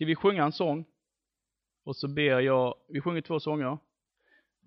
[0.00, 0.84] Ska vi sjunga en sång?
[1.84, 3.78] Och så ber jag, vi sjunger två sånger.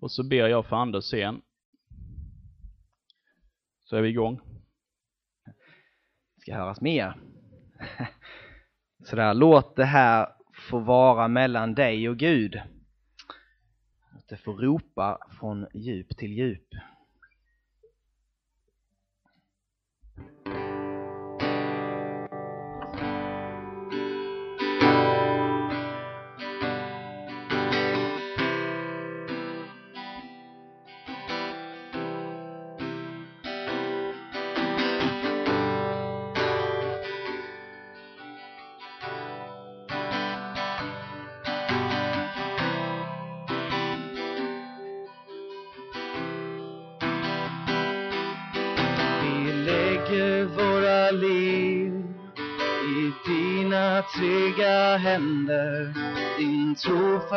[0.00, 1.42] Och så ber jag för Anders sen.
[3.84, 4.40] Så är vi igång.
[6.40, 7.20] ska höras mer.
[9.04, 10.28] Sådär, låt det här
[10.70, 12.56] få vara mellan dig och Gud.
[14.10, 16.68] Att det får ropa från djup till djup.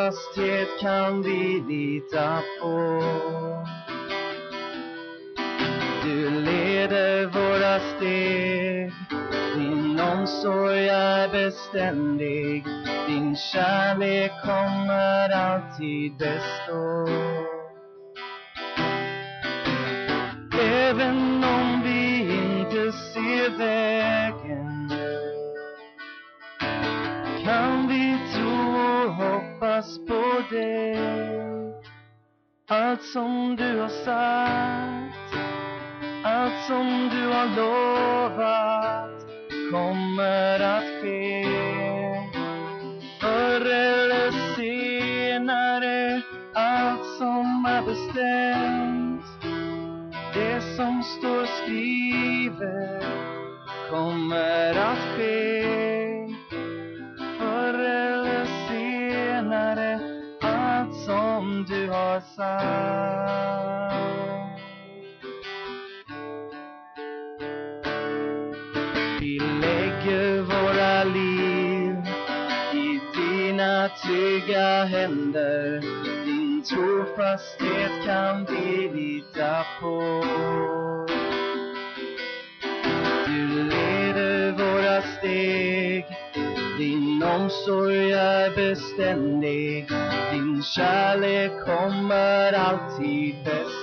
[0.07, 3.03] Trofasthet kan vi lita på.
[6.03, 8.91] Du leder våra steg.
[9.55, 12.65] Din omsorg är beständig.
[13.07, 17.07] Din kärlek kommer alltid bestå.
[20.61, 21.26] Även
[29.87, 30.97] hoppas på dig.
[32.69, 35.35] Allt som du har sagt,
[36.23, 39.25] allt som du har lovat
[39.71, 41.45] kommer att ske.
[43.21, 46.21] Förr eller senare,
[46.53, 49.25] allt som är bestämt
[50.33, 53.05] det som står skrivet
[53.89, 55.56] kommer att ske
[61.67, 63.57] du har sagt.
[69.19, 71.95] Vi lägger våra liv
[72.73, 75.81] i dina trygga händer.
[76.25, 80.23] Din trofasthet kan vi lita på.
[83.25, 86.16] Du leder våra steg.
[86.77, 89.87] Din omsorg är beständig
[90.31, 93.76] Din kärlek kommer alltid bäst.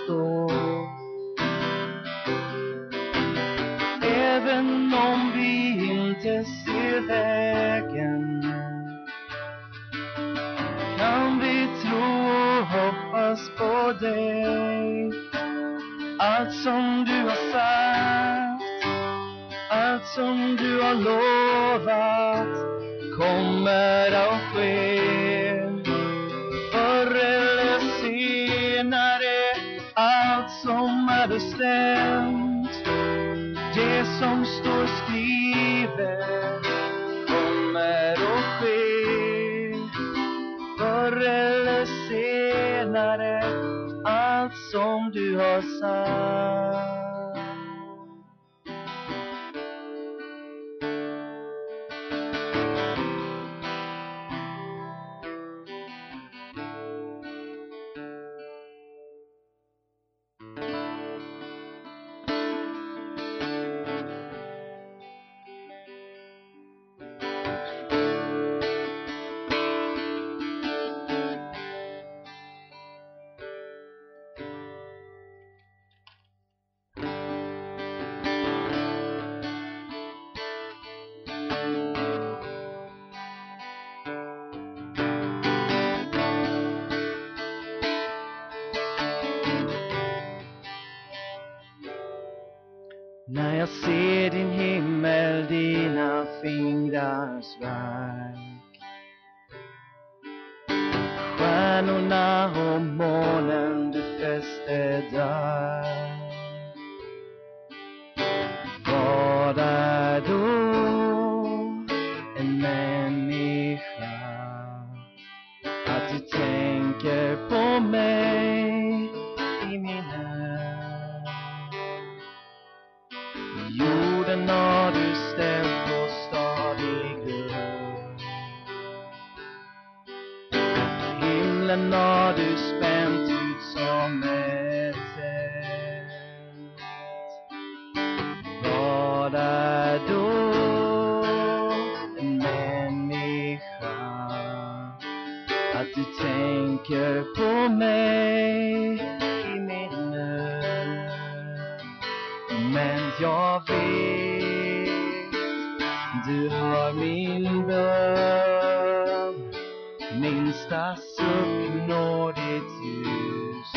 [160.54, 163.72] Minsta suck når ditt ljus,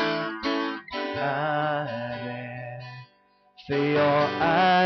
[1.15, 2.81] Herre.
[3.67, 4.76] För jag är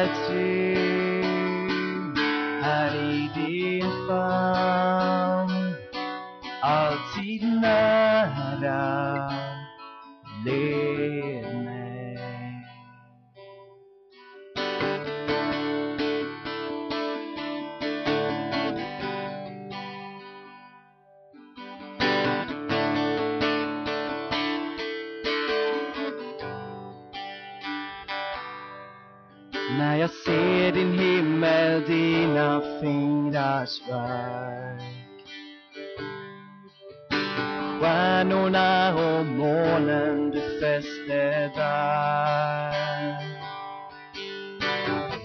[41.55, 42.81] där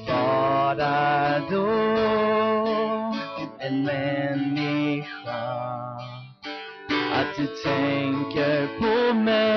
[0.07, 1.67] Bara då
[3.59, 5.07] en människa?
[7.13, 9.56] Att du tänker på mig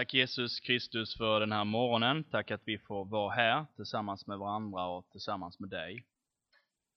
[0.00, 2.24] Tack Jesus Kristus för den här morgonen.
[2.24, 6.06] Tack att vi får vara här tillsammans med varandra och tillsammans med dig.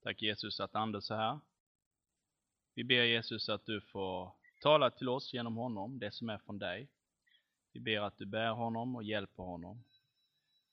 [0.04, 1.40] Tack Jesus att Anders är här.
[2.76, 6.60] Vi ber Jesus att du får tala till oss genom honom, det som är från
[6.60, 6.90] dig.
[7.74, 9.84] Vi ber att du bär honom och hjälper honom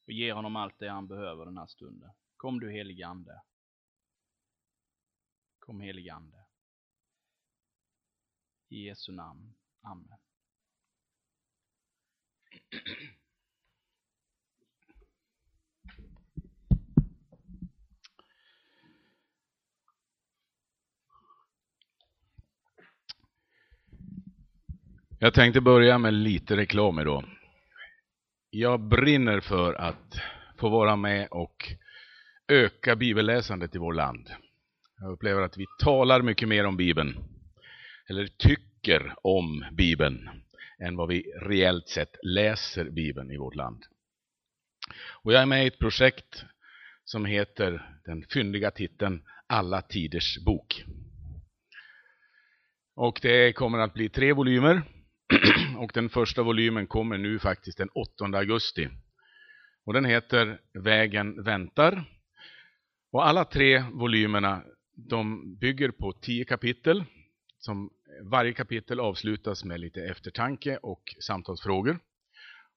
[0.06, 2.10] och ger honom allt det han behöver den här stunden.
[2.36, 3.42] Kom du helige Ande.
[5.58, 6.44] Kom helige Ande.
[8.68, 9.54] I Jesu namn.
[9.82, 10.29] Amen.
[25.22, 27.24] Jag tänkte börja med lite reklam idag.
[28.50, 30.20] Jag brinner för att
[30.58, 31.72] få vara med och
[32.48, 34.30] öka bibelläsandet i vårt land.
[34.98, 37.16] Jag upplever att vi talar mycket mer om Bibeln,
[38.08, 40.30] eller tycker om Bibeln,
[40.80, 43.84] än vad vi reellt sett läser Bibeln i vårt land.
[45.22, 46.44] Och jag är med i ett projekt
[47.04, 50.84] som heter den fyndiga titeln Alla tiders bok.
[52.96, 54.82] Och det kommer att bli tre volymer.
[55.78, 58.88] Och den första volymen kommer nu faktiskt den 8 augusti.
[59.84, 62.04] Och den heter Vägen väntar.
[63.12, 64.62] Och alla tre volymerna
[64.96, 67.04] de bygger på tio kapitel.
[67.60, 67.90] Som
[68.22, 71.98] varje kapitel avslutas med lite eftertanke och samtalsfrågor.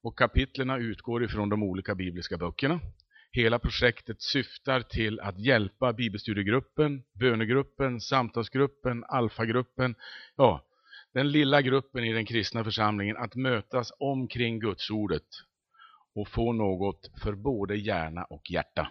[0.02, 2.80] Och kapitlerna utgår ifrån de olika bibliska böckerna.
[3.32, 9.96] Hela projektet syftar till att hjälpa bibelstudiegruppen, bönegruppen, samtalsgruppen, alfagruppen,
[10.36, 10.66] ja,
[11.13, 15.28] den lilla gruppen i den kristna församlingen att mötas omkring Gudsordet
[16.16, 18.88] och få något för både hjärna och hjärta.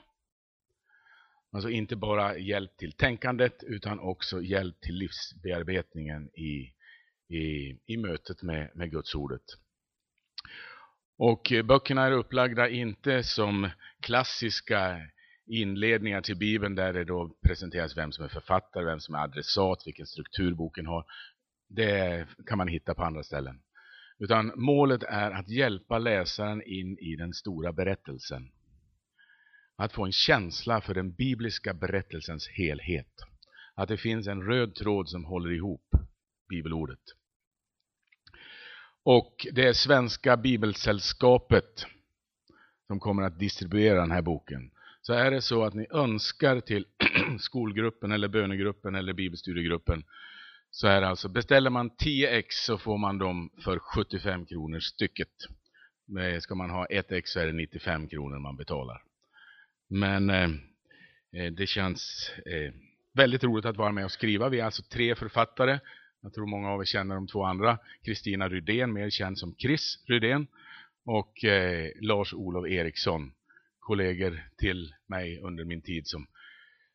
[1.52, 6.72] Alltså inte bara hjälp till tänkandet utan också hjälp till livsbearbetningen i,
[7.36, 9.42] i, i mötet med, med Gudsordet.
[11.18, 15.00] Och böckerna är upplagda inte som klassiska
[15.46, 19.82] inledningar till Bibeln där det då presenteras vem som är författare, vem som är adressat,
[19.86, 21.04] vilken struktur boken har.
[21.68, 23.62] Det kan man hitta på andra ställen.
[24.18, 28.52] Utan målet är att hjälpa läsaren in i den stora berättelsen.
[29.82, 33.12] Att få en känsla för den bibliska berättelsens helhet.
[33.74, 35.90] Att det finns en röd tråd som håller ihop
[36.48, 37.00] bibelordet.
[39.02, 41.86] Och det är Svenska Bibelsällskapet
[42.86, 44.70] som kommer att distribuera den här boken.
[45.00, 46.86] Så är det så att ni önskar till
[47.38, 50.04] skolgruppen eller bönegruppen eller bibelstudiegruppen
[50.70, 54.80] så är det alltså, beställer man 10 ex så får man dem för 75 kronor
[54.80, 55.32] stycket.
[56.40, 59.02] Ska man ha ett ex så är det 95 kronor man betalar.
[59.92, 60.50] Men eh,
[61.32, 62.72] eh, det känns eh,
[63.12, 64.48] väldigt roligt att vara med och skriva.
[64.48, 65.78] Vi är alltså tre författare.
[66.20, 67.78] Jag tror många av er känner de två andra.
[68.04, 70.46] Kristina Rydén, mer känd som Chris Rydén.
[71.04, 73.32] Och eh, Lars-Olof Eriksson,
[73.78, 76.26] kollegor till mig under min tid som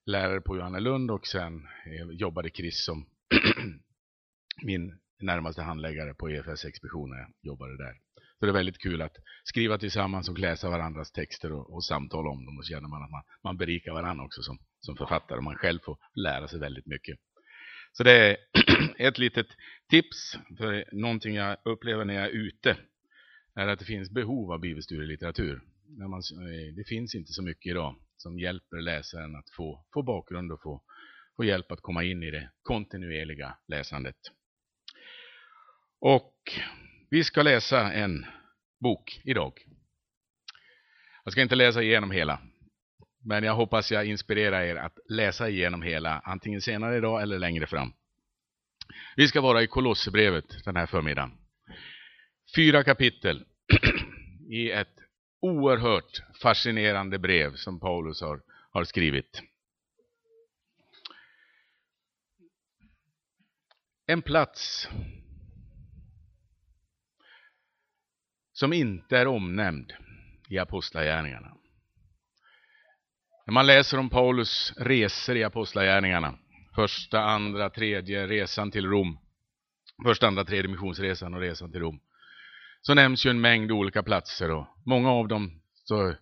[0.06, 3.06] lärare på Johannelund och sen eh, jobbade Chris som
[4.64, 7.18] min närmaste handläggare på EFS-expeditionen.
[7.18, 8.07] Jag jobbade där.
[8.40, 12.30] Så det är väldigt kul att skriva tillsammans och läsa varandras texter och, och samtala
[12.30, 12.58] om dem.
[12.58, 15.42] Och så känner man att man, man berikar varandra också som, som författare.
[15.42, 17.20] Man själv får lära sig väldigt mycket.
[17.92, 18.38] Så det är
[19.08, 19.48] ett litet
[19.90, 22.78] tips för någonting jag upplever när jag är ute.
[23.56, 25.62] Är att det finns behov av bibelstudielitteratur.
[25.88, 30.04] När man, eh, det finns inte så mycket idag som hjälper läsaren att få, få
[30.04, 30.84] bakgrund och få,
[31.36, 34.18] få hjälp att komma in i det kontinuerliga läsandet.
[36.00, 36.34] Och
[37.10, 38.26] vi ska läsa en
[38.80, 39.54] bok idag.
[41.24, 42.40] Jag ska inte läsa igenom hela,
[43.24, 47.68] men jag hoppas jag inspirerar er att läsa igenom hela, antingen senare idag eller längre
[47.68, 47.94] fram.
[49.16, 51.32] Vi ska vara i Kolosserbrevet den här förmiddagen.
[52.56, 53.46] Fyra kapitel
[54.50, 55.00] i ett
[55.40, 59.42] oerhört fascinerande brev som Paulus har, har skrivit.
[64.06, 64.90] En plats
[68.60, 69.94] som inte är omnämnd
[70.50, 71.58] i Apostlagärningarna.
[73.46, 76.40] När man läser om Paulus resor i Apostlagärningarna,
[76.76, 79.20] första, andra, tredje resan till Rom,
[80.06, 82.00] första, andra, tredje missionsresan och resan till Rom,
[82.82, 86.16] så nämns ju en mängd olika platser och många av dem så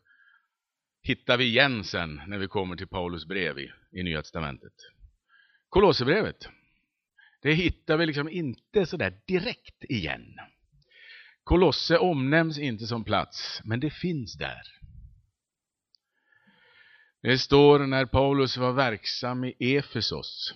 [1.02, 4.74] hittar vi igen sen när vi kommer till Paulus brev i, i Nya Testamentet.
[5.70, 6.50] Kolosserbrevet,
[7.42, 10.40] det hittar vi liksom inte sådär direkt igen.
[11.46, 14.62] Kolosse omnämns inte som plats, men det finns där.
[17.22, 20.54] Det står när Paulus var verksam i Efesos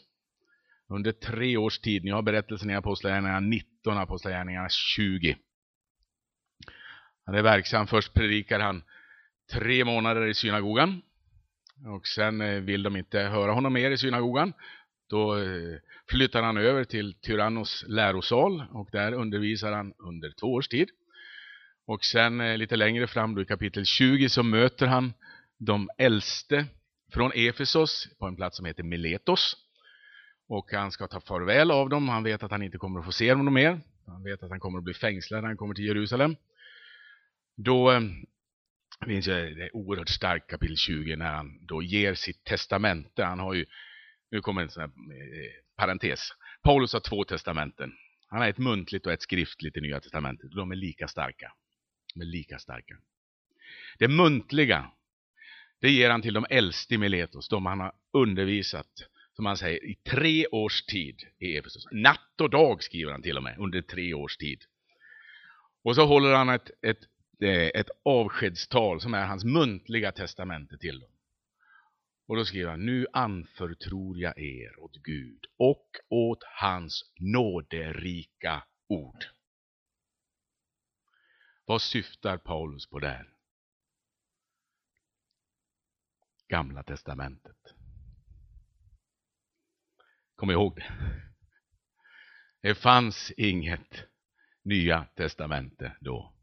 [0.89, 2.03] under tre års tid.
[2.03, 5.37] Ni har berättelsen i Apostlagärningarna 19, Apostlagärningarna 20.
[7.25, 7.87] Han är verksam.
[7.87, 8.83] Först predikar han
[9.51, 11.01] tre månader i synagogan.
[11.95, 14.53] Och sen eh, vill de inte höra honom mer i synagogan.
[15.09, 15.77] Då eh,
[16.09, 20.89] flyttar han över till Tyrannos lärosal och där undervisar han under två års tid.
[21.85, 25.13] Och sen eh, lite längre fram då i kapitel 20 så möter han
[25.57, 26.65] de äldste
[27.13, 29.55] från Efesos på en plats som heter Miletos.
[30.47, 32.09] Och han ska ta farväl av dem.
[32.09, 33.81] Han vet att han inte kommer att få se dem mer.
[34.05, 36.35] Han vet att han kommer att bli fängslad när han kommer till Jerusalem.
[37.57, 38.01] Då eh,
[39.05, 43.23] finns det oerhört starkt kapitel 20 när han då ger sitt testamente.
[43.23, 43.65] Han har ju,
[44.31, 46.29] nu kommer en sån här eh, parentes.
[46.63, 47.91] Paulus har två testamenten.
[48.27, 50.51] Han har ett muntligt och ett skriftligt i Nya testamentet.
[50.51, 51.53] De är lika starka.
[52.15, 52.97] De är lika starka.
[53.99, 54.91] Det muntliga,
[55.81, 59.85] det ger han till de äldste i Miletos, de han har undervisat, som han säger,
[59.85, 61.85] i tre års tid i Efesus.
[61.91, 64.63] Natt och dag skriver han till och med, under tre års tid.
[65.83, 66.99] Och så håller han ett, ett
[67.41, 71.09] eh, ett avskedstal som är hans muntliga testamente till dem.
[72.29, 79.25] Och då skriver han, nu anförtror jag er åt Gud och åt hans nåderika ord.
[81.65, 83.33] Vad syftar Paulus på där?
[86.47, 87.73] Gamla testamentet.
[90.35, 90.93] Kom ihåg det.
[92.61, 94.07] Det fanns inget
[94.63, 96.33] nya testamente då.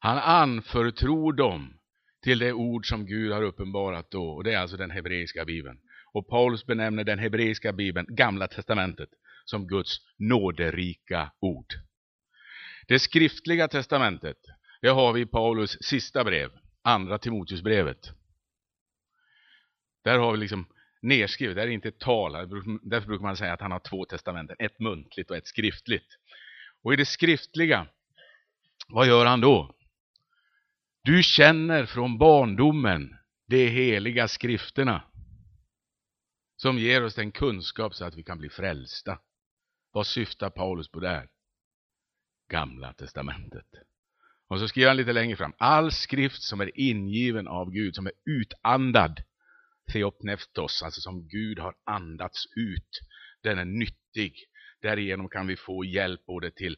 [0.00, 1.79] Han anförtror dem
[2.22, 5.78] till det ord som Gud har uppenbarat då, och det är alltså den hebreiska bibeln.
[6.12, 9.08] Och Paulus benämner den hebreiska bibeln, Gamla testamentet,
[9.44, 11.74] som Guds nåderika ord.
[12.86, 14.36] Det skriftliga testamentet,
[14.80, 16.50] det har vi i Paulus sista brev,
[16.82, 18.10] andra Timoteusbrevet.
[20.04, 20.66] Där har vi liksom
[21.02, 22.32] nedskrivet, det är inte tal,
[22.82, 26.06] därför brukar man säga att han har två testamenten, ett muntligt och ett skriftligt.
[26.82, 27.86] Och i det skriftliga,
[28.88, 29.74] vad gör han då?
[31.02, 33.16] Du känner från barndomen
[33.46, 35.02] de heliga skrifterna
[36.56, 39.18] som ger oss den kunskap så att vi kan bli frälsta.
[39.92, 41.28] Vad syftar Paulus på där?
[42.50, 43.66] gamla testamentet.
[44.48, 48.06] Och så skriver han lite längre fram, all skrift som är ingiven av Gud, som
[48.06, 49.22] är utandad,
[49.92, 53.00] theopneftos, alltså som Gud har andats ut,
[53.42, 54.34] den är nyttig.
[54.80, 56.76] Därigenom kan vi få hjälp både till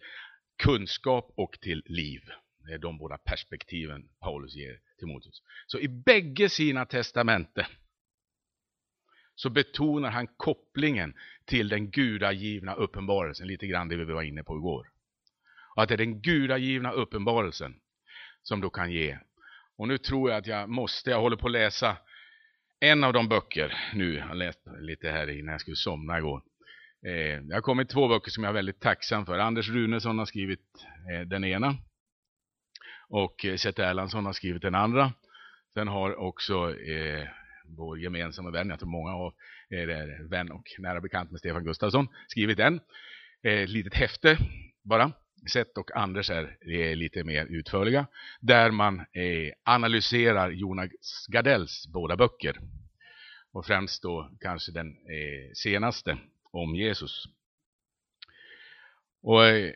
[0.63, 2.23] kunskap och till liv.
[2.67, 5.43] Det är de båda perspektiven Paulus ger Timoteus.
[5.67, 7.67] Så i bägge sina testamenten
[9.35, 11.15] så betonar han kopplingen
[11.45, 14.87] till den gudagivna uppenbarelsen, lite grann det vi var inne på igår.
[15.77, 17.75] Och att det är den gudagivna uppenbarelsen
[18.43, 19.19] som då kan ge.
[19.77, 21.97] Och nu tror jag att jag måste, jag håller på att läsa
[22.81, 26.43] en av de böcker nu, jag har läst lite här innan jag skulle somna igår.
[27.07, 29.39] Eh, det har kommit två böcker som jag är väldigt tacksam för.
[29.39, 31.77] Anders Runesson har skrivit eh, den ena
[33.09, 35.13] och eh, Seth Erlandsson har skrivit den andra.
[35.75, 37.29] Sen har också eh,
[37.65, 39.35] vår gemensamma vän, jag tror många av
[39.71, 42.77] er är vän och nära bekant med Stefan Gustafsson, skrivit en.
[42.77, 42.83] Ett
[43.43, 44.39] eh, litet häfte
[44.85, 45.13] bara.
[45.53, 48.07] Seth och Anders är, är lite mer utförliga.
[48.41, 52.59] Där man eh, analyserar Jonas Gardells båda böcker.
[53.53, 56.19] Och främst då kanske den eh, senaste
[56.53, 57.25] om Jesus.
[59.23, 59.73] Och eh,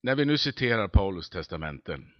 [0.00, 2.12] när vi nu citerar Paulus testamenten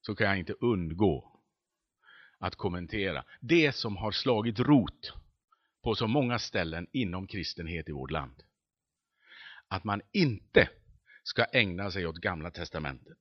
[0.00, 1.40] så kan jag inte undgå
[2.38, 5.12] att kommentera det som har slagit rot
[5.82, 8.42] på så många ställen inom kristenhet i vårt land.
[9.68, 10.68] Att man inte
[11.22, 13.18] ska ägna sig åt Gamla testamentet.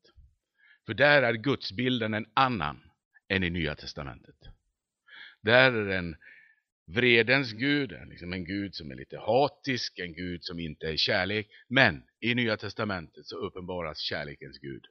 [0.86, 2.84] För där är gudsbilden en annan
[3.28, 4.36] än i Nya testamentet.
[5.42, 6.16] Där är den
[6.86, 11.50] vredens Gud, liksom en Gud som är lite hatisk, en Gud som inte är kärlek.
[11.68, 14.86] Men i Nya Testamentet så uppenbaras kärlekens Gud.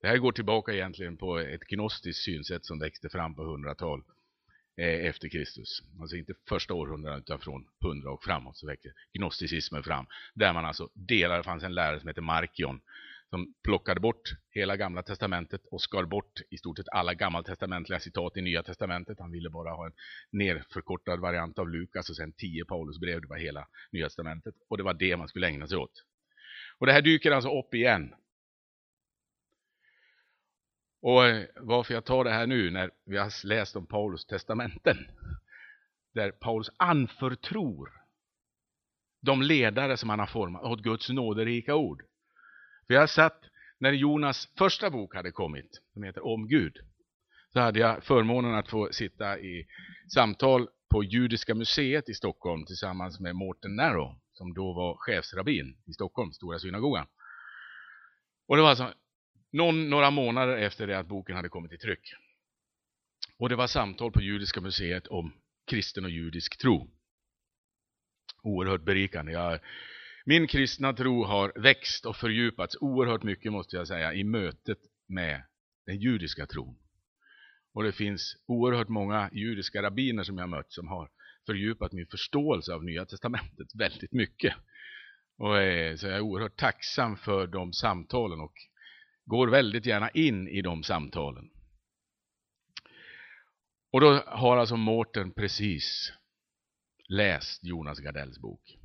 [0.00, 4.02] Det här går tillbaka egentligen på ett gnostiskt synsätt som växte fram på hundratal
[4.76, 5.82] eh, efter Kristus.
[6.00, 10.06] Alltså inte första århundradet utan från hundra och framåt så växte gnosticismen fram.
[10.34, 12.80] Där man alltså delar, det fanns en lärare som hette Markion
[13.30, 18.36] som plockade bort hela gamla testamentet och skar bort i stort sett alla gammaltestamentliga citat
[18.36, 19.20] i nya testamentet.
[19.20, 19.92] Han ville bara ha en
[20.30, 24.54] nerförkortad variant av Lukas och sen tio Paulusbrev, det var hela nya testamentet.
[24.68, 26.04] Och det var det man skulle ägna sig åt.
[26.78, 28.14] Och det här dyker alltså upp igen.
[31.02, 34.96] Och eh, varför jag tar det här nu när vi har läst om Paulus testamenten,
[36.14, 37.92] där Paulus anförtror
[39.20, 42.02] de ledare som han har format åt Guds nåderika ord.
[42.86, 43.44] För jag satt,
[43.78, 46.78] när Jonas första bok hade kommit, som heter Om Gud,
[47.52, 49.66] så hade jag förmånen att få sitta i
[50.14, 55.92] samtal på Judiska museet i Stockholm tillsammans med Morten Narrow, som då var chefsrabbin i
[55.92, 57.06] Stockholm, Stora synagogan.
[58.46, 58.92] Och det var alltså
[59.52, 62.14] någon, några månader efter det att boken hade kommit i tryck.
[63.38, 65.32] Och det var samtal på Judiska museet om
[65.66, 66.90] kristen och judisk tro.
[68.42, 69.32] Oerhört berikande.
[69.32, 69.60] Jag
[70.28, 75.42] min kristna tro har växt och fördjupats oerhört mycket måste jag säga i mötet med
[75.86, 76.76] den judiska tron.
[77.74, 81.10] Och det finns oerhört många judiska rabbiner som jag mött som har
[81.46, 84.54] fördjupat min förståelse av Nya Testamentet väldigt mycket.
[85.38, 88.54] Och eh, så jag är oerhört tacksam för de samtalen och
[89.24, 91.50] går väldigt gärna in i de samtalen.
[93.92, 96.12] Och då har alltså Mårten precis
[97.08, 98.78] läst Jonas Gardells bok.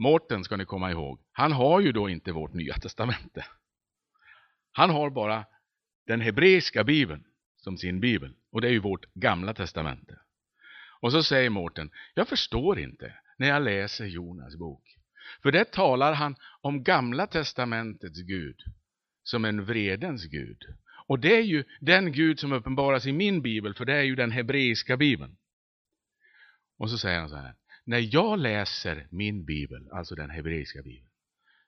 [0.00, 3.46] Mårten ska ni komma ihåg, han har ju då inte vårt nya testamente.
[4.72, 5.44] Han har bara
[6.06, 7.24] den hebreiska bibeln
[7.56, 10.18] som sin bibel och det är ju vårt gamla testamente.
[11.00, 14.98] Och så säger Mårten, jag förstår inte när jag läser Jonas bok.
[15.42, 18.60] För där talar han om gamla testamentets Gud
[19.22, 20.64] som en vredens Gud.
[21.06, 24.14] Och det är ju den Gud som uppenbaras i min bibel, för det är ju
[24.14, 25.36] den hebreiska bibeln.
[26.78, 27.54] Och så säger han så här,
[27.90, 31.10] när jag läser min bibel, alltså den hebreiska bibeln,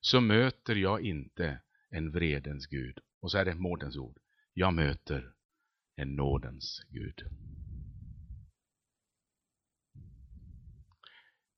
[0.00, 2.98] så möter jag inte en vredens Gud.
[3.20, 4.18] Och så är det Mårdens ord.
[4.52, 5.32] Jag möter
[5.96, 7.22] en nådens Gud.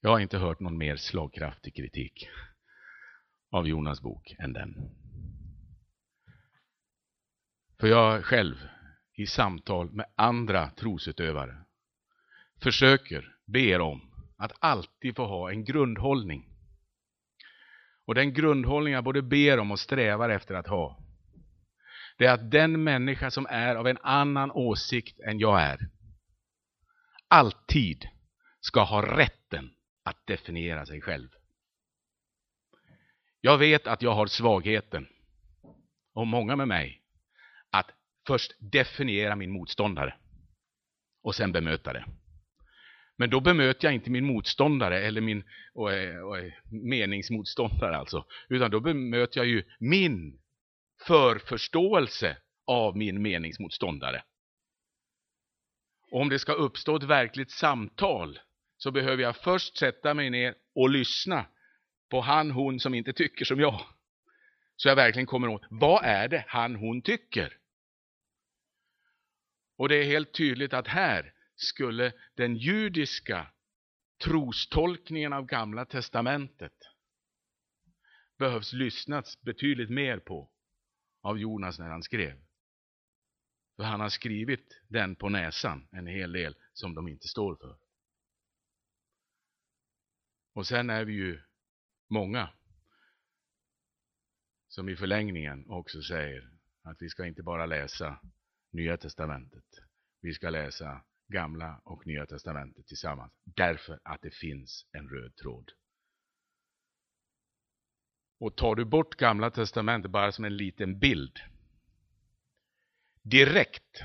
[0.00, 2.28] Jag har inte hört någon mer slagkraftig kritik
[3.50, 4.74] av Jonas bok än den.
[7.80, 8.68] För jag själv
[9.12, 11.64] i samtal med andra trosutövare
[12.62, 14.13] försöker, ber om
[14.44, 16.48] att alltid få ha en grundhållning.
[18.06, 21.00] Och den grundhållning jag både ber om och strävar efter att ha,
[22.18, 25.88] det är att den människa som är av en annan åsikt än jag är,
[27.28, 28.08] alltid
[28.60, 29.70] ska ha rätten
[30.04, 31.28] att definiera sig själv.
[33.40, 35.08] Jag vet att jag har svagheten,
[36.14, 37.02] och många med mig,
[37.70, 37.90] att
[38.26, 40.16] först definiera min motståndare
[41.22, 42.04] och sen bemöta det.
[43.16, 48.26] Men då bemöter jag inte min motståndare eller min och, eh, och, eh, meningsmotståndare alltså.
[48.48, 50.40] Utan då bemöter jag ju min
[51.06, 54.22] förförståelse av min meningsmotståndare.
[56.10, 58.38] Och om det ska uppstå ett verkligt samtal
[58.76, 61.46] så behöver jag först sätta mig ner och lyssna
[62.10, 63.80] på han, hon som inte tycker som jag.
[64.76, 67.56] Så jag verkligen kommer åt, vad är det han, hon tycker?
[69.76, 73.52] Och det är helt tydligt att här skulle den judiska
[74.24, 76.78] trostolkningen av Gamla Testamentet
[78.38, 80.50] behövs lyssnats betydligt mer på
[81.22, 82.40] av Jonas när han skrev.
[83.76, 87.78] För han har skrivit den på näsan, en hel del som de inte står för.
[90.52, 91.42] Och sen är vi ju
[92.08, 92.48] många
[94.68, 96.50] som i förlängningen också säger
[96.82, 98.20] att vi ska inte bara läsa
[98.70, 99.64] Nya Testamentet.
[100.20, 103.32] Vi ska läsa Gamla och Nya Testamentet tillsammans.
[103.44, 105.70] Därför att det finns en röd tråd.
[108.40, 111.38] Och tar du bort Gamla Testamentet bara som en liten bild.
[113.22, 114.02] Direkt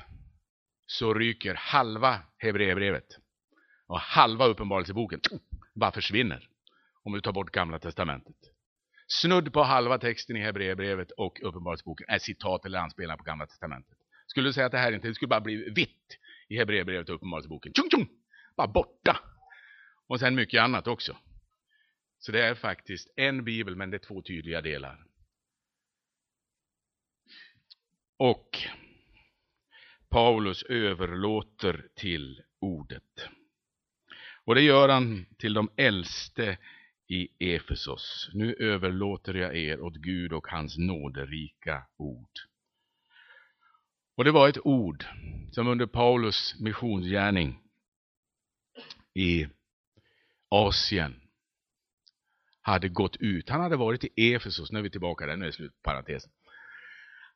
[0.85, 3.07] så ryker halva Hebreerbrevet
[3.87, 5.19] och halva Uppenbarelseboken
[5.75, 6.49] bara försvinner
[7.03, 8.35] om du tar bort Gamla Testamentet.
[9.07, 13.97] Snudd på halva texten i Hebreerbrevet och Uppenbarelseboken är citat eller anspelningar på Gamla Testamentet.
[14.27, 16.17] Skulle du säga att det här inte det skulle bara bli vitt
[16.49, 17.73] i Hebreerbrevet och Uppenbarelseboken.
[17.73, 18.09] Tjong, tjong!
[18.57, 19.19] Bara borta.
[20.07, 21.17] Och sen mycket annat också.
[22.19, 25.05] Så det är faktiskt en bibel, men det är två tydliga delar.
[28.17, 28.57] Och
[30.09, 33.29] Paulus överlåter till ordet.
[34.45, 36.57] Och det gör han till de äldste
[37.07, 38.29] i Efesos.
[38.33, 42.48] Nu överlåter jag er åt Gud och hans nåderika ord.
[44.19, 45.05] Och det var ett ord
[45.51, 47.59] som under Paulus missionsgärning
[49.13, 49.47] i
[50.49, 51.21] Asien
[52.61, 53.49] hade gått ut.
[53.49, 55.73] Han hade varit i Efesos, nu är vi tillbaka där, nu är slut.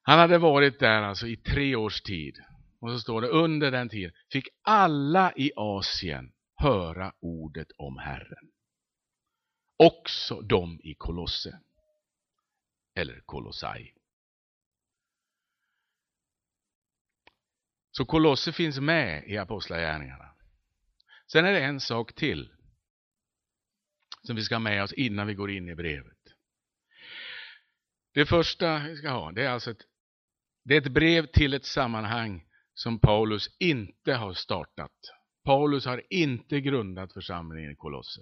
[0.02, 2.38] Han hade varit där alltså i tre års tid.
[2.80, 8.52] Och så står det under den tiden fick alla i Asien höra ordet om Herren.
[9.78, 11.60] Också de i Kolosse.
[12.96, 13.94] Eller Kolossai.
[17.98, 20.30] Så Kolosse finns med i Apostlagärningarna.
[21.32, 22.54] Sen är det en sak till
[24.24, 26.18] som vi ska ha med oss innan vi går in i brevet.
[28.14, 29.82] Det första vi ska ha, det är alltså ett,
[30.64, 34.92] det är ett brev till ett sammanhang som Paulus inte har startat.
[35.44, 38.22] Paulus har inte grundat församlingen i Kolosse.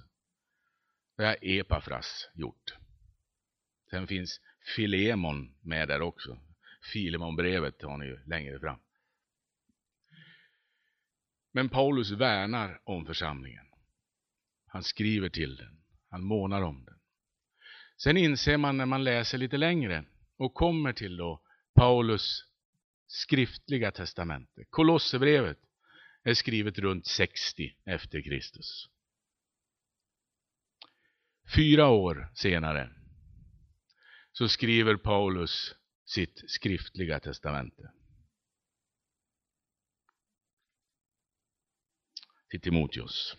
[1.18, 2.76] Det har Epafras gjort.
[3.90, 4.42] Sen finns
[4.76, 6.40] Filemon med där också.
[6.94, 8.80] Filemonbrevet har ni ju längre fram.
[11.52, 13.66] Men Paulus värnar om församlingen.
[14.68, 15.78] Han skriver till den.
[16.10, 17.00] Han månar om den.
[17.98, 20.06] Sen inser man när man läser lite längre
[20.38, 21.42] och kommer till då
[21.74, 22.46] Paulus
[23.08, 24.64] skriftliga testamente.
[24.70, 25.60] Kolosserbrevet
[26.24, 28.90] är skrivet runt 60 efter Kristus.
[31.56, 32.90] Fyra år senare
[34.32, 37.92] så skriver Paulus sitt skriftliga testamente.
[42.52, 43.38] Till Timoteus,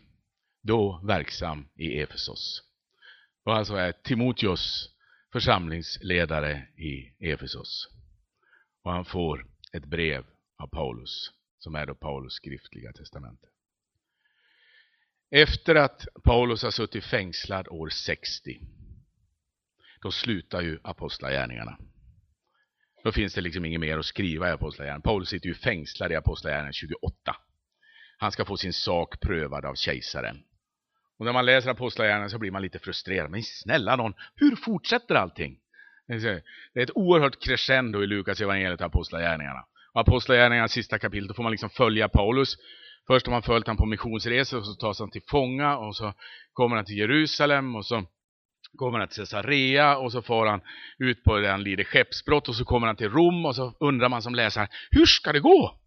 [0.63, 2.63] då verksam i Efesos.
[3.45, 4.91] Och alltså är Timoteus
[5.33, 7.89] församlingsledare i Efesos.
[8.83, 10.25] Och han får ett brev
[10.57, 13.47] av Paulus, som är då Paulus skriftliga testamente.
[15.31, 18.61] Efter att Paulus har suttit fängslad år 60,
[20.03, 21.79] då slutar ju apostlagärningarna.
[23.05, 25.03] Då finns det liksom inget mer att skriva i apostlagärningarna.
[25.03, 27.37] Paulus sitter ju fängslad i apostlagärningarna 28.
[28.23, 30.37] Han ska få sin sak prövad av kejsaren.
[31.19, 33.31] Och när man läser Apostlagärningarna så blir man lite frustrerad.
[33.31, 35.59] Men snälla någon, hur fortsätter allting?
[36.07, 36.15] Det
[36.75, 39.65] är ett oerhört crescendo i Lukas evangeliet Apostlagärningarna.
[39.95, 42.57] Och Apostlagärningarnas sista kapitel, då får man liksom följa Paulus.
[43.07, 46.15] Först har man följt honom på missionsresor och så tas han till fånga och så
[46.53, 48.05] kommer han till Jerusalem och så
[48.77, 50.61] kommer han till Caesarea och så får han
[50.99, 54.09] ut på det han lider skeppsbrott och så kommer han till Rom och så undrar
[54.09, 55.82] man som läsare, hur ska det gå?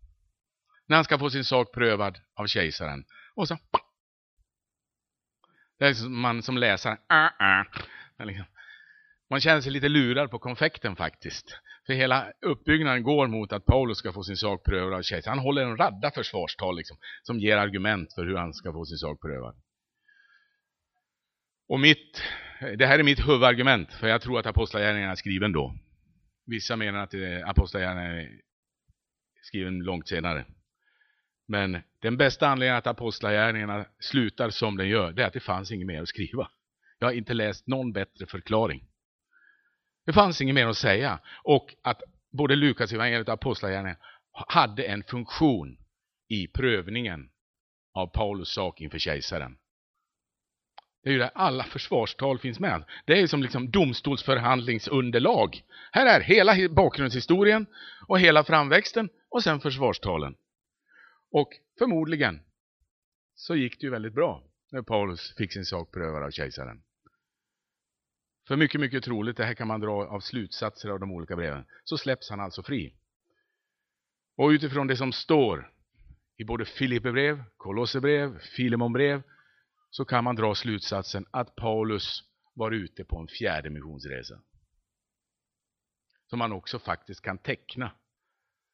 [0.88, 3.06] När han ska få sin sak prövad av kejsaren.
[3.36, 3.58] Och så...
[5.80, 6.98] Det är liksom man som läsare.
[7.08, 7.66] Ah, ah.
[8.24, 8.46] Liksom-
[9.30, 11.60] man känner sig lite lurad på konfekten faktiskt.
[11.86, 15.38] För hela uppbyggnaden går mot att Paulus ska få sin sak prövad av kejsaren.
[15.38, 18.98] Han håller en radda försvarstal liksom, som ger argument för hur han ska få sin
[18.98, 19.56] sak prövad.
[21.68, 22.22] Och mitt,
[22.78, 25.76] det här är mitt huvudargument, för jag tror att Apostlagärningarna är skriven då.
[26.46, 28.30] Vissa menar att eh, Apostlagärningarna är
[29.42, 30.46] skriven långt senare.
[31.48, 35.72] Men den bästa anledningen att apostlagärningarna slutar som den gör, det är att det fanns
[35.72, 36.50] inget mer att skriva.
[37.00, 38.84] Jag har inte läst någon bättre förklaring.
[40.06, 41.20] Det fanns inget mer att säga.
[41.44, 43.98] Och att både Lukas evangeliet och apostlagärningarna
[44.32, 45.78] hade en funktion
[46.28, 47.30] i prövningen
[47.94, 49.58] av Paulus sak inför kejsaren.
[51.04, 52.84] Det är ju där alla försvarstal finns med.
[53.06, 55.64] Det är som liksom domstolsförhandlingsunderlag.
[55.92, 57.66] Här är hela bakgrundshistorien
[58.08, 60.36] och hela framväxten och sen försvarstalen.
[61.36, 62.40] Och förmodligen
[63.34, 66.84] så gick det ju väldigt bra när Paulus fick sin sak prövad av kejsaren.
[68.48, 71.66] För mycket, mycket troligt, det här kan man dra av slutsatser av de olika breven,
[71.84, 72.96] så släpps han alltså fri.
[74.36, 75.74] Och utifrån det som står
[76.38, 79.24] i både Filipperbrev, Kolosserbrev, Filemonbrev
[79.90, 84.42] så kan man dra slutsatsen att Paulus var ute på en fjärde missionsresa.
[86.30, 87.92] Som man också faktiskt kan teckna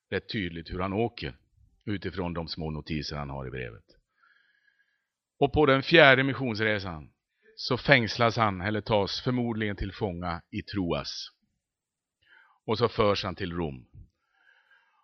[0.09, 1.37] rätt tydligt hur han åker
[1.85, 3.85] utifrån de små notiser han har i brevet.
[5.39, 7.11] Och på den fjärde missionsresan
[7.55, 11.27] så fängslas han, eller tas förmodligen till fånga i Troas.
[12.65, 13.87] Och så förs han till Rom.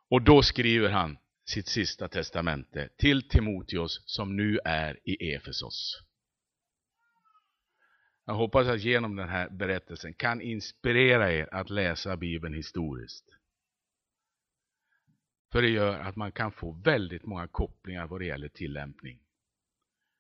[0.10, 6.02] Och då skriver han sitt sista testamente till Timoteus som nu är i Efesos.
[8.26, 13.37] Jag hoppas att genom den här berättelsen kan inspirera er att läsa Bibeln historiskt.
[15.52, 19.20] För det gör att man kan få väldigt många kopplingar vad det gäller tillämpning.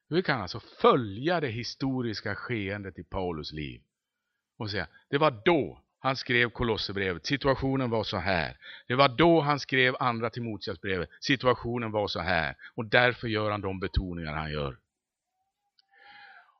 [0.09, 3.81] Vi kan alltså följa det historiska skeendet i Paulus liv
[4.57, 8.57] och säga, det var då han skrev Kolosserbrevet, situationen var så här.
[8.87, 12.55] Det var då han skrev andra Timoteusbrevet, situationen var så här.
[12.75, 14.77] Och därför gör han de betoningar han gör.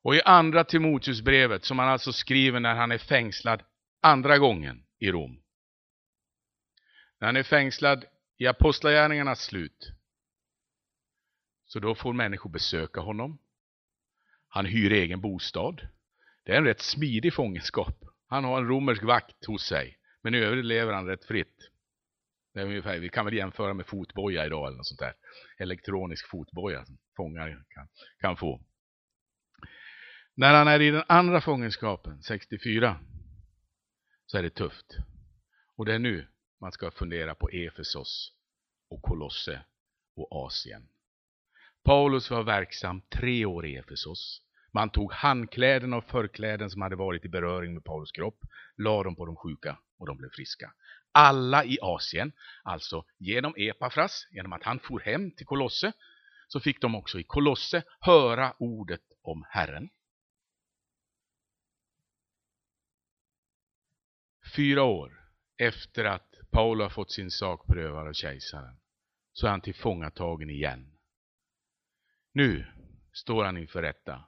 [0.02, 3.64] Och i andra Timoteusbrevet, som han alltså skriver när han är fängslad
[4.02, 5.42] andra gången i Rom.
[7.20, 8.06] När han är fängslad
[8.38, 9.92] i Apostlagärningarnas slut.
[11.66, 13.40] Så då får människor besöka honom.
[14.48, 15.88] Han hyr egen bostad.
[16.44, 18.04] Det är en rätt smidig fångenskap.
[18.28, 20.00] Han har en romersk vakt hos sig.
[20.22, 21.72] Men i övrigt lever han rätt fritt.
[22.54, 25.14] Det är ungefär, vi kan väl jämföra med fotboja idag eller något sånt där.
[25.58, 27.88] Elektronisk fotboja som fångar kan,
[28.20, 28.62] kan få.
[30.36, 33.00] När han är i den andra fångenskapen, 64,
[34.26, 34.98] så är det tufft.
[35.76, 36.28] Och det är nu
[36.60, 38.34] man ska fundera på Efesos
[38.90, 39.66] och Kolosse
[40.16, 40.90] och Asien.
[41.84, 44.42] Paulus var verksam tre år i Efesos.
[44.72, 48.40] Man tog handkläden och förkläden som hade varit i beröring med Paulus kropp,
[48.76, 50.74] la dem på de sjuka och de blev friska.
[51.12, 52.32] Alla i Asien,
[52.64, 55.92] alltså genom Epafras, genom att han for hem till Kolosse,
[56.48, 59.90] så fick de också i Kolosse höra ordet om Herren.
[64.56, 65.24] Fyra år
[65.58, 68.80] efter att Paul har fått sin sak prövad av kejsaren
[69.34, 70.98] så är han tillfångatagen igen.
[72.32, 72.66] Nu
[73.14, 74.26] står han inför rätta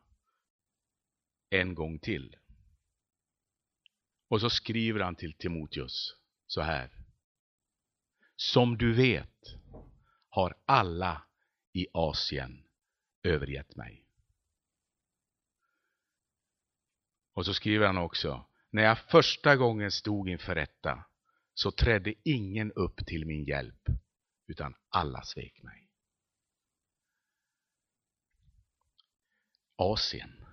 [1.49, 2.35] en gång till.
[4.27, 6.15] Och så skriver han till Timoteus
[6.47, 6.91] så här.
[8.35, 9.55] Som du vet
[10.29, 11.23] har alla
[11.73, 12.67] i Asien
[13.23, 14.05] övergett mig.
[17.33, 18.45] Och så skriver han också.
[18.69, 21.05] När jag första gången stod inför rätta
[21.61, 23.87] så trädde ingen upp till min hjälp
[24.47, 25.87] utan alla svek mig.
[29.75, 30.45] Asien.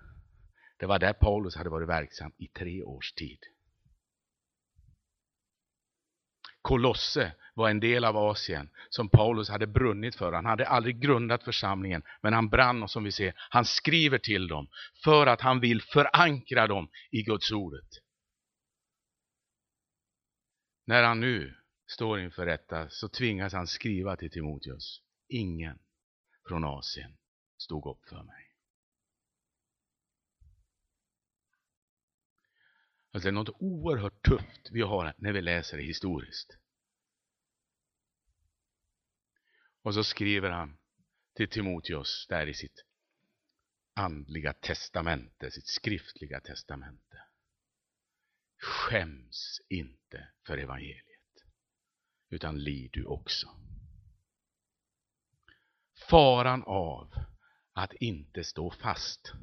[0.77, 3.39] Det var där Paulus hade varit verksam i tre års tid.
[6.61, 10.33] Kolosse var en del av Asien som Paulus hade brunnit för.
[10.33, 14.47] Han hade aldrig grundat församlingen, men han brann och som vi ser, han skriver till
[14.47, 14.67] dem
[15.03, 18.06] för att han vill förankra dem i Guds ordet.
[20.87, 21.55] När han nu
[21.87, 25.01] står inför rätta så tvingas han skriva till Timoteus.
[25.27, 25.79] Ingen
[26.47, 27.17] från Asien
[27.57, 28.53] stod upp för mig.
[33.11, 36.57] Alltså det är något oerhört tufft vi har när vi läser det historiskt.
[39.81, 40.77] Och så skriver han
[41.35, 42.85] till Timoteus där i sitt
[43.93, 47.06] andliga testamente, sitt skriftliga testamente.
[48.57, 51.43] Skäms inte för evangeliet,
[52.29, 53.47] utan lid du också.
[56.09, 57.13] Faran av
[57.73, 59.33] att inte stå fast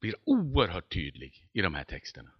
[0.00, 2.30] blir oerhört tydlig i de här texterna.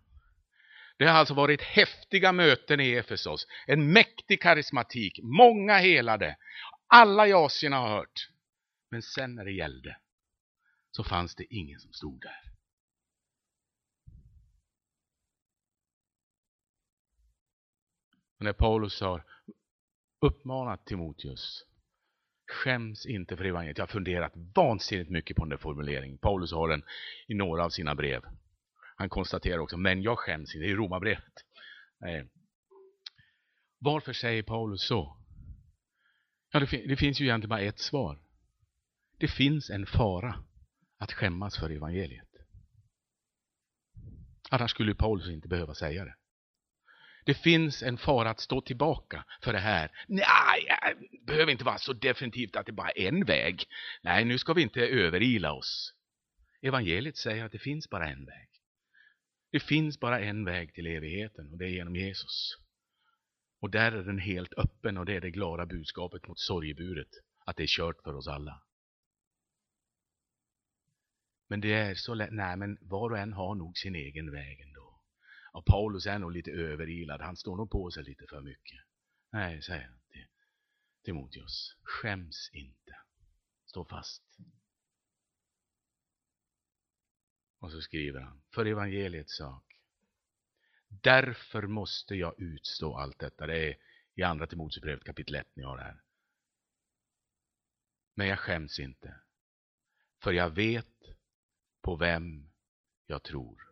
[0.98, 6.36] Det har alltså varit häftiga möten i Efesos, en mäktig karismatik, många helade.
[6.86, 8.28] Alla i Asien har hört.
[8.90, 9.96] Men sen när det gällde
[10.90, 12.55] så fanns det ingen som stod där.
[18.38, 19.24] När Paulus har
[20.20, 21.66] uppmanat Timoteus,
[22.48, 23.78] Skäms inte för evangeliet.
[23.78, 26.18] Jag har funderat vansinnigt mycket på den där formuleringen.
[26.18, 26.82] Paulus har den
[27.28, 28.22] i några av sina brev.
[28.96, 31.32] Han konstaterar också, men jag skäms inte, Det är romabrevet.
[32.06, 32.26] Eh,
[33.78, 35.16] Varför säger Paulus så?
[36.52, 38.18] Ja, det, det finns ju egentligen bara ett svar.
[39.18, 40.44] Det finns en fara
[40.98, 42.28] att skämmas för evangeliet.
[44.50, 46.14] Annars skulle Paulus inte behöva säga det.
[47.26, 49.90] Det finns en fara att stå tillbaka för det här.
[50.08, 50.66] Nej,
[51.12, 53.64] det behöver inte vara så definitivt att det bara är en väg.
[54.02, 55.94] Nej, nu ska vi inte överila oss.
[56.62, 58.48] Evangeliet säger att det finns bara en väg.
[59.50, 62.56] Det finns bara en väg till evigheten och det är genom Jesus.
[63.60, 67.10] Och där är den helt öppen och det är det glada budskapet mot sorgeburet.
[67.44, 68.62] Att det är kört för oss alla.
[71.48, 74.60] Men det är så lätt, nej men var och en har nog sin egen väg
[74.60, 74.85] ändå.
[75.56, 78.80] Och Paulus är nog lite överilad, han står nog på sig lite för mycket.
[79.30, 80.26] Nej, säger han till
[81.04, 82.96] Timoteus, skäms inte.
[83.66, 84.22] Stå fast.
[87.58, 89.80] Och så skriver han, för evangeliets sak.
[90.88, 93.46] Därför måste jag utstå allt detta.
[93.46, 93.76] Det är
[94.14, 96.02] i andra Timoteusbrevet kapitel 1 ni har det här.
[98.14, 99.20] Men jag skäms inte.
[100.22, 101.16] För jag vet
[101.82, 102.50] på vem
[103.06, 103.65] jag tror.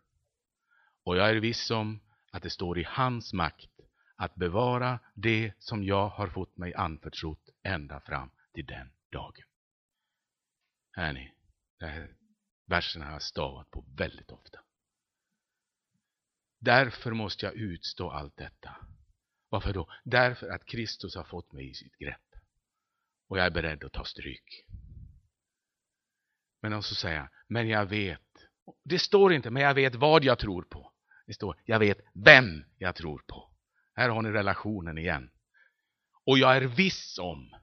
[1.05, 2.01] Och jag är viss om
[2.33, 3.71] att det står i hans makt
[4.17, 9.45] att bevara det som jag har fått mig anförtrott ända fram till den dagen.
[10.93, 11.33] Hör ni,
[11.79, 12.17] den här
[12.67, 14.59] versen har jag stavat på väldigt ofta.
[16.59, 18.77] Därför måste jag utstå allt detta.
[19.49, 19.93] Varför då?
[20.05, 22.35] Därför att Kristus har fått mig i sitt grepp.
[23.29, 24.67] Och jag är beredd att ta stryk.
[26.62, 28.21] Men så säger men jag vet.
[28.85, 30.94] Det står inte, men jag vet vad jag tror på.
[31.27, 33.51] Det står, jag vet vem jag tror på.
[33.95, 35.31] Här har ni relationen igen.
[36.27, 37.55] Och jag är viss om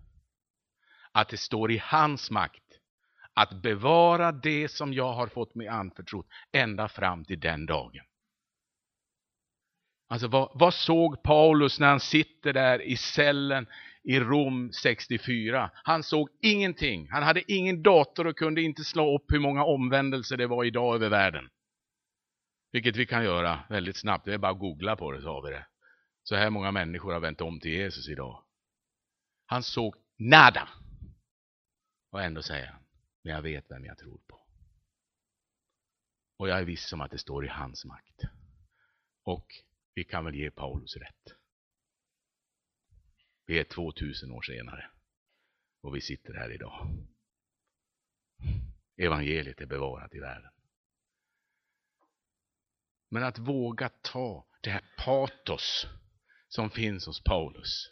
[1.12, 2.64] att det står i hans makt
[3.34, 8.06] att bevara det som jag har fått mig anförtrott ända fram till den dagen.
[10.08, 13.68] Alltså vad, vad, såg Paulus när han sitter där i cellen
[14.04, 15.72] i Rom 64?
[15.74, 17.08] Han såg ingenting.
[17.12, 20.96] Han hade ingen dator och kunde inte slå upp hur många omvändelser det var idag
[20.96, 21.50] över världen.
[22.72, 24.26] Vilket vi kan göra väldigt snabbt.
[24.26, 25.68] Det är bara att googla på det så har vi det.
[26.24, 28.44] Så här många människor har vänt om till Jesus idag.
[29.46, 30.70] Han såg nada.
[32.12, 32.84] Och ändå säger han,
[33.24, 34.48] men jag vet vem jag tror på.
[36.38, 38.22] Och jag är viss om att det står i hans makt.
[39.24, 39.48] Och
[39.94, 41.36] vi kan väl ge Paulus rätt.
[43.46, 44.92] Vi är 2000 år senare
[45.82, 46.88] och vi sitter här idag.
[48.98, 50.52] Evangeliet är bevarat i världen.
[53.12, 55.88] Men att våga ta det här patos
[56.48, 57.92] som finns hos Paulus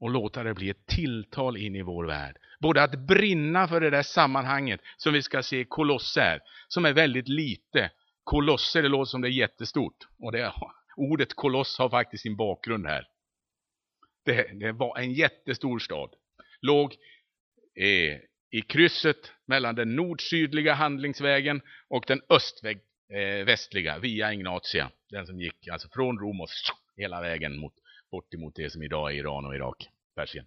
[0.00, 2.36] och låta det bli ett tilltal in i vår värld.
[2.60, 7.28] Både att brinna för det där sammanhanget som vi ska se Kolosser, som är väldigt
[7.28, 7.90] lite
[8.24, 9.96] Kolosser, det låter som det är jättestort.
[10.18, 10.52] Och det,
[10.96, 13.08] ordet koloss har faktiskt sin bakgrund här.
[14.24, 16.10] Det, det var en jättestor stad.
[16.60, 16.96] Låg
[17.74, 18.18] eh,
[18.50, 24.90] i krysset mellan den nord-sydliga handlingsvägen och den östväg, eh, via Ignatia.
[25.10, 26.48] Den som gick alltså från Rom och
[26.96, 27.74] hela vägen mot,
[28.10, 30.46] bort emot det som idag är Iran och Irak, Persien.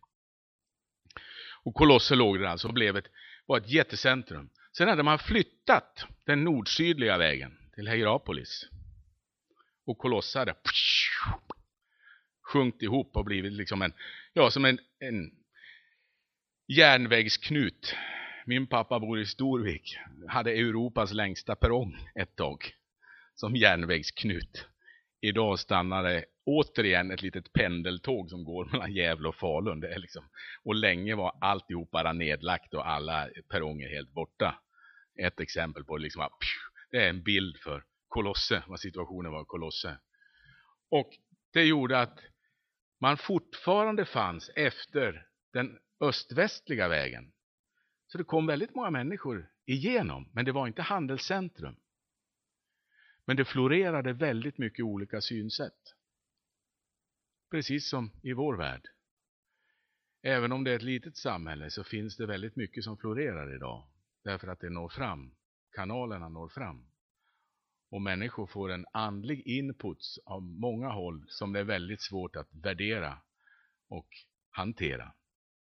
[1.63, 3.08] Och Kolosser låg där alltså och blev ett,
[3.45, 4.50] var ett jättecentrum.
[4.78, 8.69] Sen hade man flyttat den nord-sydliga vägen till Hierapolis.
[9.86, 10.56] Och Kolosser hade
[12.41, 13.93] sjunkit ihop och blivit liksom en,
[14.34, 15.32] ja, som en, en
[16.67, 17.95] järnvägsknut.
[18.49, 22.73] Min pappa bor i Storvik, hade Europas längsta perrong ett tag
[23.35, 24.67] som järnvägsknut.
[25.21, 29.79] Idag stannar det återigen ett litet pendeltåg som går mellan Gävle och Falun.
[29.79, 30.29] Det är liksom,
[30.63, 34.62] och länge var alltihop bara nedlagt och alla perronger helt borta.
[35.19, 36.29] Ett exempel på liksom
[36.91, 39.97] det är en bild för Kolosse, vad situationen var i Kolosse.
[40.89, 41.09] Och
[41.53, 42.19] det gjorde att
[42.99, 47.31] man fortfarande fanns efter den östvästliga vägen.
[48.12, 51.75] Så det kom väldigt många människor igenom, men det var inte handelscentrum.
[53.25, 55.96] Men det florerade väldigt mycket olika synsätt.
[57.52, 58.88] Precis som i vår värld.
[60.21, 63.88] Även om det är ett litet samhälle så finns det väldigt mycket som florerar idag.
[64.23, 65.36] Därför att det når fram
[65.71, 66.86] kanalerna når fram.
[67.90, 72.50] Och människor får en andlig input av många håll som det är väldigt svårt att
[72.54, 73.21] värdera
[73.88, 74.08] och
[74.50, 75.13] hantera.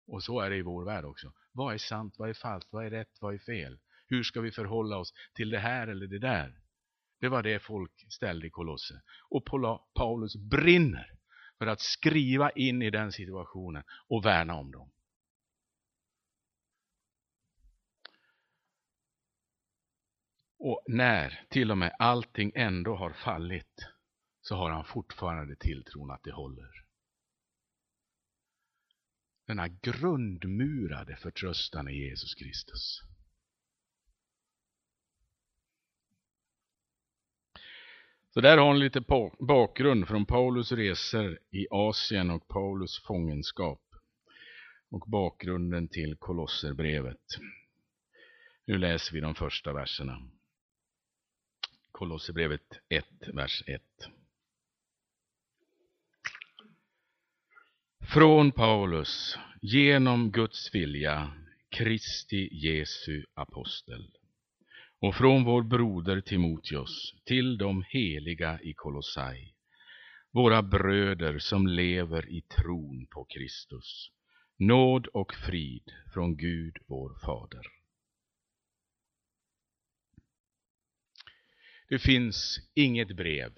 [0.07, 1.33] Och så är det i vår värld också.
[1.51, 3.79] Vad är sant, vad är falskt, vad är rätt, vad är fel?
[4.07, 6.61] Hur ska vi förhålla oss till det här eller det där?
[7.19, 9.01] Det var det folk ställde i Kolosse.
[9.29, 9.45] Och
[9.93, 11.11] Paulus brinner
[11.57, 14.91] för att skriva in i den situationen och värna om dem.
[20.59, 23.87] Och när till och med allting ändå har fallit
[24.41, 26.84] så har han fortfarande tilltron att det håller.
[29.45, 33.01] Denna grundmurade förtröstan i Jesus Kristus.
[38.29, 39.01] Så där har ni lite
[39.39, 43.81] bakgrund från Paulus resor i Asien och Paulus fångenskap
[44.89, 47.21] och bakgrunden till Kolosserbrevet.
[48.65, 50.29] Nu läser vi de första verserna.
[51.91, 53.81] Kolosserbrevet 1, vers 1.
[58.15, 61.33] Från Paulus, genom Guds vilja,
[61.69, 64.11] Kristi Jesu apostel
[64.99, 69.53] och från vår broder Timoteus till de heliga i Kolossai,
[70.31, 74.11] våra bröder som lever i tron på Kristus.
[74.57, 77.65] Nåd och frid från Gud vår Fader.
[81.89, 83.53] Det finns inget brev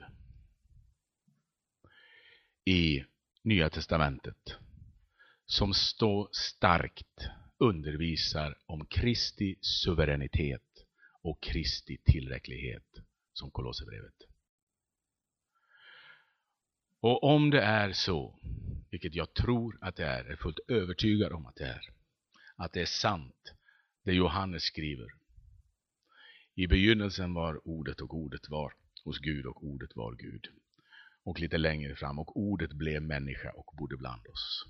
[2.65, 3.03] i
[3.47, 4.55] Nya Testamentet
[5.45, 7.27] som så starkt
[7.57, 10.85] undervisar om Kristi suveränitet
[11.21, 12.87] och Kristi tillräcklighet
[13.33, 14.13] som Kolosserbrevet.
[16.99, 18.39] Och om det är så,
[18.91, 21.81] vilket jag tror att det är, är fullt övertygad om att det är,
[22.55, 23.53] att det är sant,
[24.03, 25.07] det Johannes skriver.
[26.55, 28.73] I begynnelsen var ordet och ordet var
[29.03, 30.47] hos Gud och ordet var Gud.
[31.27, 34.65] Och lite längre fram, och ordet blev människa och bodde bland oss.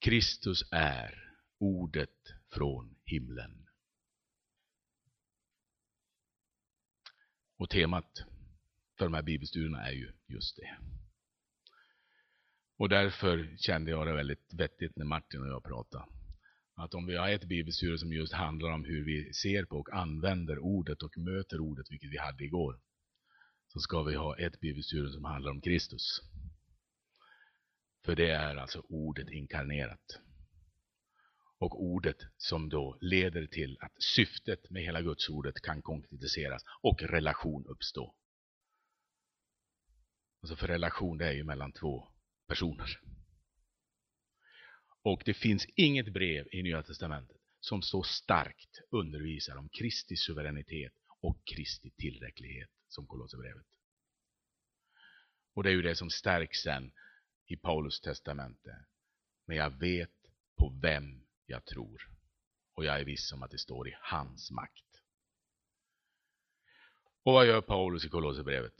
[0.00, 2.18] Kristus är ordet
[2.52, 3.66] från himlen.
[7.56, 8.24] Och temat
[8.98, 10.78] för de här bibelstudierna är ju just det.
[12.76, 16.04] Och därför kände jag det väldigt vettigt när Martin och jag pratade.
[16.74, 19.92] Att om vi har ett bibelstudie som just handlar om hur vi ser på och
[19.92, 22.80] använder ordet och möter ordet, vilket vi hade igår,
[23.68, 26.22] så ska vi ha ett bibelstudium som handlar om Kristus.
[28.04, 30.20] För det är alltså ordet inkarnerat.
[31.58, 37.02] Och ordet som då leder till att syftet med hela Guds ordet kan konkretiseras och
[37.02, 38.14] relation uppstå.
[40.40, 42.08] Alltså för relation det är ju mellan två
[42.46, 43.00] personer.
[45.02, 50.92] Och det finns inget brev i Nya Testamentet som så starkt undervisar om Kristi suveränitet
[51.20, 53.66] och Kristi tillräcklighet som Kolosserbrevet.
[55.54, 56.92] Och det är ju det som stärks sen
[57.46, 58.84] i Paulus testamente.
[59.46, 60.16] Men jag vet
[60.56, 62.10] på vem jag tror.
[62.74, 64.84] Och jag är viss om att det står i hans makt.
[67.22, 68.74] Och vad gör Paulus i Kolosserbrevet?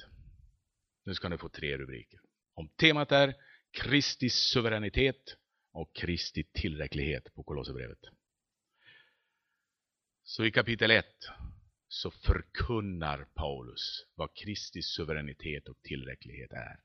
[1.04, 2.20] Nu ska ni få tre rubriker.
[2.54, 3.34] Om temat är
[3.70, 5.36] Kristi suveränitet
[5.72, 8.00] och Kristi tillräcklighet på Kolosserbrevet.
[10.22, 11.06] Så i kapitel 1
[11.88, 16.80] så förkunnar Paulus vad Kristi suveränitet och tillräcklighet är.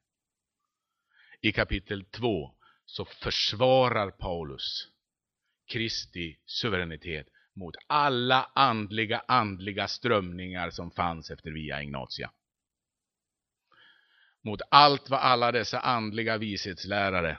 [1.42, 4.88] I kapitel 2 så försvarar Paulus
[5.66, 12.32] Kristi suveränitet mot alla andliga, andliga strömningar som fanns efter Via Ignatia.
[14.42, 17.38] Mot allt vad alla dessa andliga vishetslärare,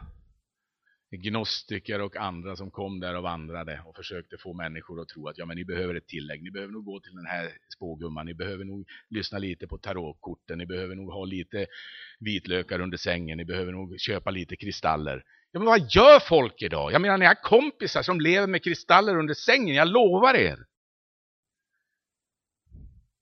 [1.17, 5.39] gnostiker och andra som kom där och vandrade och försökte få människor att tro att
[5.39, 8.35] ja, men ni behöver ett tillägg, ni behöver nog gå till den här spågumman, ni
[8.35, 11.67] behöver nog lyssna lite på tarotkorten, ni behöver nog ha lite
[12.19, 15.25] vitlökar under sängen, ni behöver nog köpa lite kristaller.
[15.53, 16.93] Ja, men vad gör folk idag?
[16.93, 20.59] Jag menar, ni har kompisar som lever med kristaller under sängen, jag lovar er.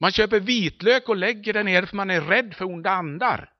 [0.00, 3.51] Man köper vitlök och lägger den ner för man är rädd för onda andar.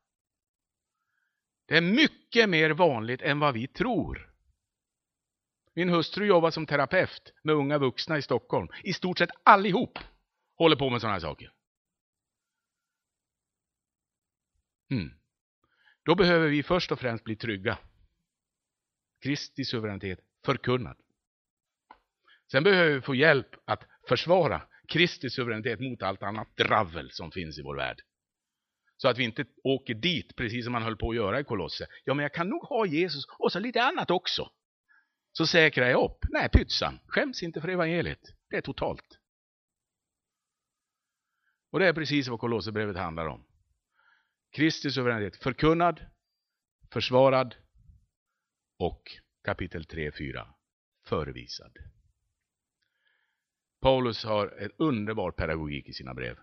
[1.66, 4.32] Det är mycket mer vanligt än vad vi tror.
[5.74, 8.68] Min hustru jobbar som terapeut med unga vuxna i Stockholm.
[8.82, 9.98] I stort sett allihop
[10.56, 11.52] håller på med sådana här saker.
[14.90, 15.10] Mm.
[16.02, 17.78] Då behöver vi först och främst bli trygga.
[19.22, 20.96] Kristi suveränitet förkunnad.
[22.50, 27.58] Sen behöver vi få hjälp att försvara Kristi suveränitet mot allt annat dravel som finns
[27.58, 28.02] i vår värld.
[29.02, 31.86] Så att vi inte åker dit, precis som man höll på att göra i Kolosse.
[32.04, 34.50] Ja, men jag kan nog ha Jesus och så lite annat också.
[35.32, 36.18] Så säkrar jag upp.
[36.28, 36.98] Nej, pytsan.
[37.06, 38.20] Skäms inte för evangeliet.
[38.50, 39.18] Det är totalt.
[41.70, 43.46] Och det är precis vad Kolosserbrevet handlar om.
[44.50, 46.06] Kristi suveränitet förkunnad,
[46.92, 47.54] försvarad
[48.78, 49.02] och
[49.44, 50.46] kapitel 3-4
[51.04, 51.78] förevisad.
[53.80, 56.38] Paulus har en underbar pedagogik i sina brev.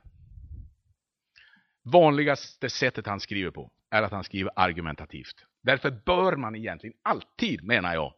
[1.91, 5.45] Vanligaste sättet han skriver på är att han skriver argumentativt.
[5.61, 8.13] Därför bör man egentligen alltid, menar jag,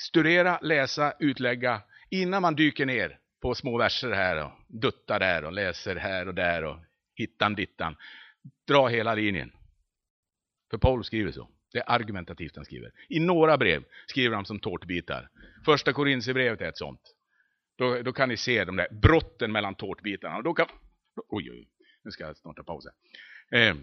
[0.00, 5.52] studera, läsa, utlägga innan man dyker ner på små verser här och duttar där och
[5.52, 6.76] läser här och där och
[7.14, 7.96] hittan dittan.
[8.68, 9.52] Dra hela linjen.
[10.70, 11.48] För Paulus skriver så.
[11.72, 12.92] Det är argumentativt han skriver.
[13.08, 15.28] I några brev skriver han som tårtbitar.
[15.64, 17.00] Första korinthierbrevet är ett sånt.
[17.76, 20.42] Då, då kan ni se de där brotten mellan tårtbitarna.
[20.42, 20.66] då kan,
[21.28, 21.68] oj, oj,
[22.04, 22.86] nu ska jag snart ta paus
[23.50, 23.74] eh,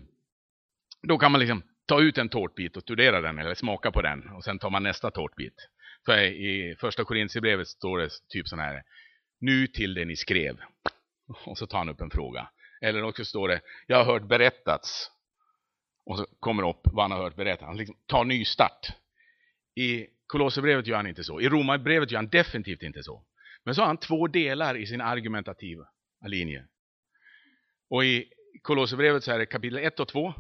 [1.08, 4.30] Då kan man liksom ta ut en tårtbit och studera den eller smaka på den
[4.30, 5.70] och sen tar man nästa tårtbit.
[6.06, 8.84] För i första Korintierbrevet står det typ så här,
[9.40, 10.58] nu till det ni skrev.
[11.46, 12.50] Och så tar han upp en fråga.
[12.82, 15.12] Eller också står det, jag har hört berättats.
[16.06, 17.68] Och så kommer upp vad han har hört berättat.
[17.68, 18.88] Han liksom tar ny start.
[19.76, 21.42] I Kolosserbrevet gör han inte så.
[21.42, 23.24] I Romarbrevet gör han definitivt inte så.
[23.64, 25.88] Men så har han två delar i sin argumentativa
[26.28, 26.66] linje.
[27.90, 28.32] Och i
[28.62, 30.34] Kolosserbrevet så är det kapitel 1 och 2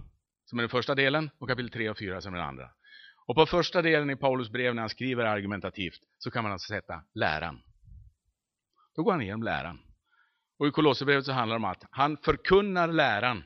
[0.46, 2.70] som är den första delen och kapitel 3 och 4 som är den andra.
[3.26, 6.74] Och på första delen i Paulus brev när han skriver argumentativt så kan man alltså
[6.74, 7.62] sätta läran.
[8.96, 9.80] Då går han igenom läran.
[10.60, 13.44] Och i Kolosserbrevet så handlar det om att han förkunnar läran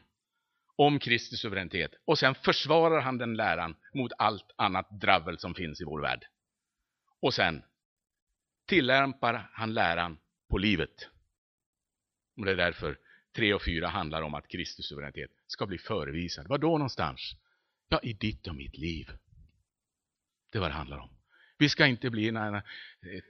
[0.75, 5.81] om Kristi suveränitet och sen försvarar han den läran mot allt annat dravel som finns
[5.81, 6.25] i vår värld.
[7.21, 7.63] Och sen
[8.67, 10.17] tillämpar han läran
[10.49, 11.09] på livet.
[12.37, 12.97] Och det är därför
[13.35, 16.47] 3 och 4 handlar om att Kristus suveränitet ska bli förevisad.
[16.47, 17.35] Var då någonstans?
[17.89, 19.11] Ja, i ditt och mitt liv.
[20.51, 21.09] Det är vad det handlar om.
[21.57, 22.63] Vi ska inte bli några eh,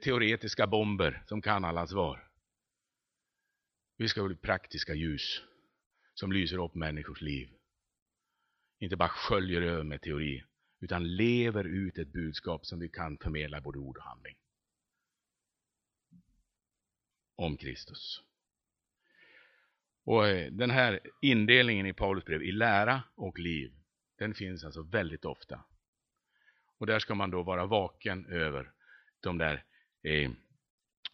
[0.04, 2.28] teoretiska bomber som kan alla svar.
[3.98, 5.42] Vi ska bli praktiska ljus
[6.14, 7.50] som lyser upp människors liv.
[8.80, 10.44] Inte bara sköljer över med teori,
[10.80, 14.36] utan lever ut ett budskap som vi kan förmedla både ord och handling.
[17.36, 18.22] Om Kristus.
[20.04, 23.74] Och eh, den här indelningen i Paulus brev i lära och liv,
[24.18, 25.66] den finns alltså väldigt ofta.
[26.80, 28.72] Och där ska man då vara vaken över
[29.20, 29.64] de där
[30.04, 30.32] eh,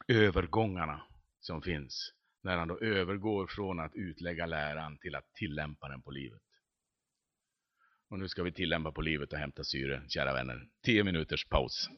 [0.07, 1.03] övergångarna
[1.39, 2.13] som finns.
[2.43, 6.41] När han då övergår från att utlägga läran till att tillämpa den på livet.
[8.09, 10.67] Och nu ska vi tillämpa på livet och hämta syre, kära vänner.
[10.83, 11.89] Tio minuters paus.